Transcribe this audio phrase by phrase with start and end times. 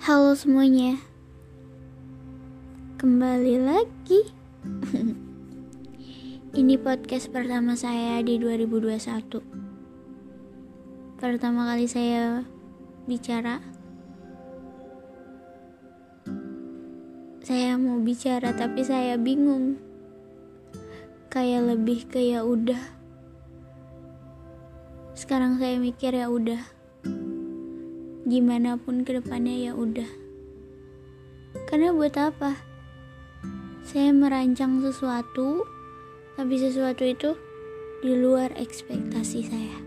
[0.00, 0.96] Halo semuanya.
[2.96, 4.32] Kembali lagi.
[6.56, 8.96] Ini podcast pertama saya di 2021
[11.20, 12.48] Pertama kali saya
[13.04, 13.60] bicara.
[17.44, 19.76] Saya mau bicara tapi saya bingung.
[21.28, 22.80] Kayak lebih ke ya udah.
[25.12, 26.80] Sekarang saya mikir ya udah
[28.30, 30.06] gimana pun ke depannya ya udah.
[31.66, 32.54] Karena buat apa?
[33.82, 35.66] Saya merancang sesuatu
[36.38, 37.34] tapi sesuatu itu
[38.06, 39.78] di luar ekspektasi saya.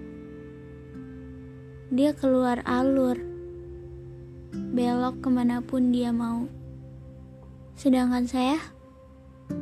[1.88, 3.16] Dia keluar alur
[4.76, 6.44] belok ke mana pun dia mau.
[7.80, 8.60] Sedangkan saya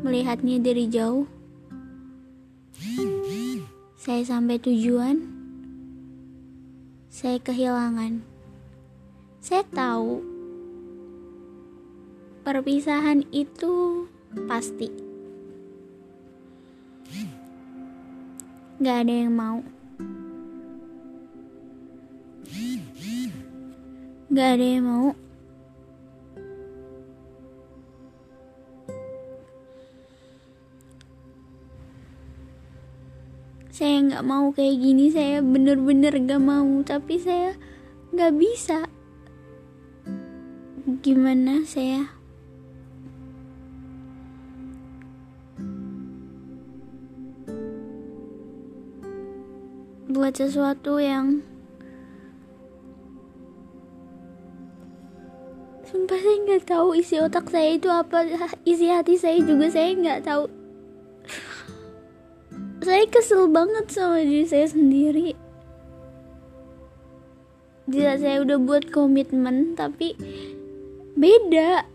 [0.02, 1.30] melihatnya dari jauh.
[4.02, 5.22] Saya sampai tujuan
[7.12, 8.26] saya kehilangan
[9.42, 10.22] saya tahu
[12.46, 14.06] perpisahan itu
[14.46, 14.86] pasti.
[18.78, 19.66] Gak ada yang mau.
[24.30, 25.10] Gak ada yang mau.
[33.74, 37.58] Saya nggak mau kayak gini, saya bener-bener gak mau, tapi saya
[38.14, 38.91] nggak bisa
[41.12, 42.08] gimana saya?
[50.08, 51.44] Buat sesuatu yang
[55.84, 58.24] sumpah saya nggak tahu isi otak saya itu apa
[58.64, 60.48] isi hati saya juga saya nggak tahu.
[62.88, 65.36] Saya kesel banget sama diri saya sendiri.
[67.92, 70.16] Jika saya udah buat komitmen tapi
[71.16, 71.86] beda.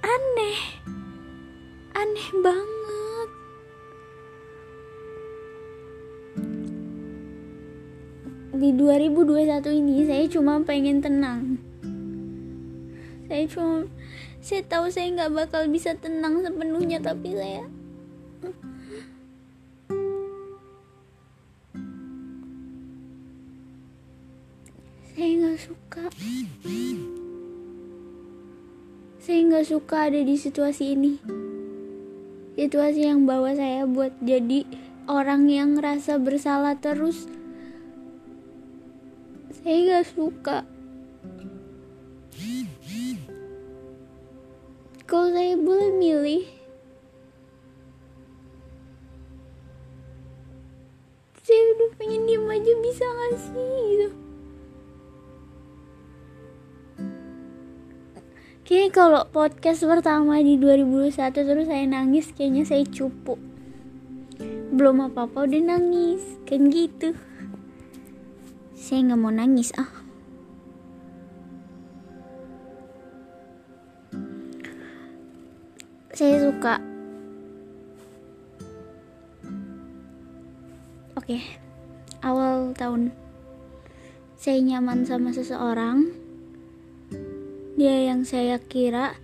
[0.00, 0.60] Aneh.
[1.96, 3.28] Aneh banget.
[8.60, 11.56] Di 2021 ini saya cuma pengen tenang.
[13.28, 13.88] Saya cuma
[14.40, 17.68] saya tahu saya nggak bakal bisa tenang sepenuhnya tapi saya
[25.12, 26.04] saya nggak suka
[29.30, 31.22] saya nggak suka ada di situasi ini.
[32.58, 34.66] Situasi yang bawa saya buat jadi
[35.06, 37.30] orang yang ngerasa bersalah terus.
[39.62, 40.66] Saya nggak suka.
[45.06, 46.42] Kalau saya boleh milih
[51.46, 54.29] saya udah pengen diem aja bisa gak sih gitu
[58.70, 63.34] Kayaknya kalau podcast pertama di 2021 terus saya nangis kayaknya saya cupu.
[64.70, 66.22] Belum apa-apa udah nangis.
[66.46, 67.10] Kan gitu.
[68.78, 69.90] Saya nggak mau nangis ah.
[76.14, 76.78] Saya suka.
[81.18, 81.42] Oke
[82.22, 83.10] Awal tahun.
[84.38, 86.19] Saya nyaman sama seseorang
[87.80, 89.16] dia yang saya kira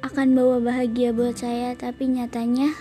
[0.00, 2.72] akan bawa bahagia buat saya, tapi nyatanya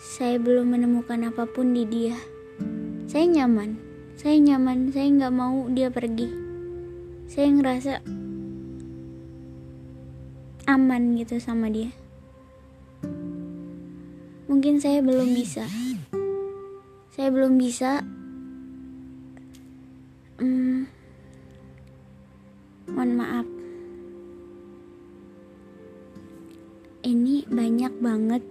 [0.00, 2.16] saya belum menemukan apa pun di dia.
[3.04, 3.76] Saya nyaman,
[4.16, 6.32] saya nyaman, saya nggak mau dia pergi.
[7.28, 8.00] Saya ngerasa
[10.64, 11.92] aman gitu sama dia.
[14.48, 15.68] Mungkin saya belum bisa.
[17.12, 18.19] Saya belum bisa.
[27.00, 28.42] Ini banyak banget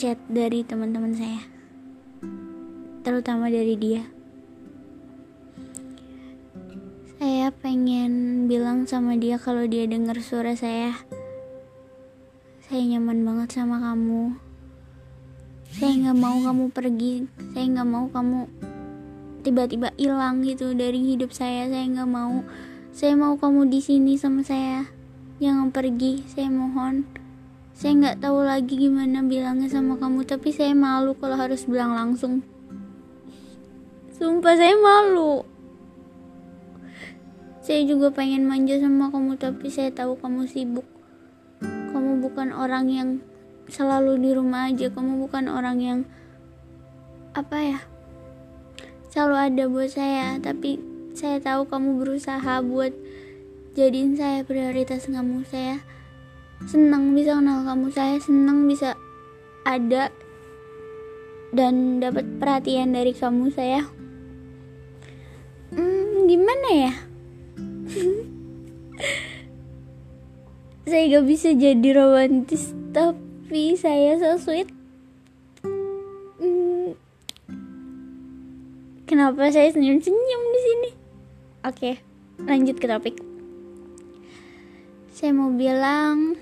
[0.00, 1.42] chat dari teman-teman saya.
[3.04, 4.08] Terutama dari dia.
[7.18, 10.96] Saya pengen bilang sama dia kalau dia dengar suara saya.
[12.64, 14.32] Saya nyaman banget sama kamu.
[15.76, 17.14] Saya nggak mau kamu pergi.
[17.52, 18.40] Saya nggak mau kamu
[19.44, 21.68] tiba-tiba hilang gitu dari hidup saya.
[21.68, 22.46] Saya nggak mau.
[22.96, 24.97] Saya mau kamu di sini sama saya
[25.38, 27.06] jangan pergi saya mohon.
[27.78, 32.42] Saya nggak tahu lagi gimana bilangnya sama kamu tapi saya malu kalau harus bilang langsung.
[34.18, 35.46] Sumpah saya malu.
[37.62, 40.82] Saya juga pengen manja sama kamu tapi saya tahu kamu sibuk.
[41.62, 43.08] Kamu bukan orang yang
[43.70, 44.90] selalu di rumah aja.
[44.90, 45.98] Kamu bukan orang yang
[47.38, 47.80] apa ya
[49.14, 50.42] selalu ada buat saya.
[50.42, 50.82] Tapi
[51.14, 52.90] saya tahu kamu berusaha buat
[53.78, 55.78] jadiin saya prioritas kamu saya
[56.66, 58.98] senang bisa kenal kamu saya senang bisa
[59.62, 60.10] ada
[61.54, 63.86] dan dapat perhatian dari kamu saya.
[65.70, 66.92] Hmm, gimana ya?
[70.88, 74.72] Saya gak bisa jadi romantis tapi saya so sweet.
[76.40, 76.96] Hmm,
[79.04, 80.90] kenapa saya senyum-senyum di sini?
[81.68, 82.08] Oke
[82.46, 83.16] lanjut ke topik
[85.18, 86.38] saya mau bilang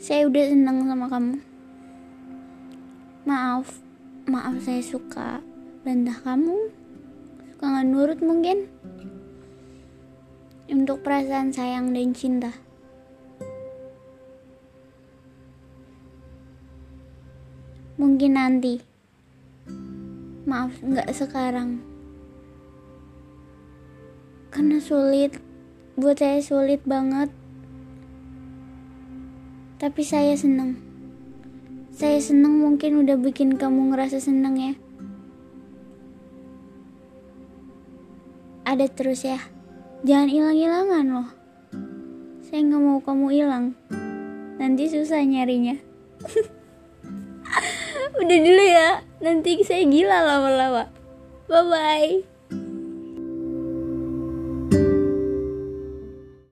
[0.00, 1.36] saya udah senang sama kamu.
[3.28, 3.68] Maaf
[4.24, 5.44] maaf saya suka
[5.84, 6.72] bantah kamu.
[7.52, 8.72] Suka nggak nurut mungkin.
[10.72, 12.56] Untuk perasaan sayang dan cinta.
[18.00, 18.80] Mungkin nanti.
[20.48, 21.84] Maaf nggak sekarang.
[24.48, 25.36] Karena sulit
[25.94, 27.30] buat saya sulit banget.
[29.78, 30.94] Tapi saya senang
[31.94, 34.74] saya senang mungkin udah bikin kamu ngerasa senang ya.
[38.66, 39.38] Ada terus ya.
[40.02, 41.28] Jangan hilang-hilangan loh.
[42.42, 43.78] Saya nggak mau kamu hilang.
[44.58, 45.78] Nanti susah nyarinya.
[48.20, 48.90] Udah dulu ya.
[49.22, 50.90] Nanti saya gila lama-lama.
[51.46, 52.33] Bye bye